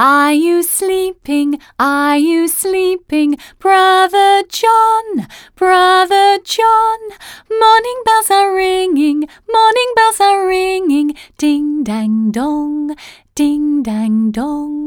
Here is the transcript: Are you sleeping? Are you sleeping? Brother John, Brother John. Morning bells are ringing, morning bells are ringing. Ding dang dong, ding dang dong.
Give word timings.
Are 0.00 0.32
you 0.32 0.62
sleeping? 0.62 1.60
Are 1.78 2.16
you 2.16 2.48
sleeping? 2.48 3.36
Brother 3.58 4.42
John, 4.48 5.28
Brother 5.56 6.38
John. 6.42 7.00
Morning 7.50 8.00
bells 8.06 8.30
are 8.30 8.54
ringing, 8.54 9.28
morning 9.52 9.92
bells 9.94 10.18
are 10.18 10.46
ringing. 10.46 11.12
Ding 11.36 11.84
dang 11.84 12.30
dong, 12.30 12.96
ding 13.34 13.82
dang 13.82 14.30
dong. 14.30 14.79